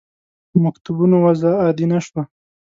په 0.49 0.57
مکتوبونو 0.65 1.15
وضع 1.25 1.51
عادي 1.63 1.85
نه 1.91 1.99
شوه. 2.05 2.23